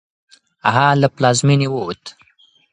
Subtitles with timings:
[0.65, 2.03] هغه له پلازمېنې ووت.